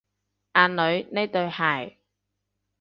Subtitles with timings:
[0.53, 1.97] 阿女，呢對鞋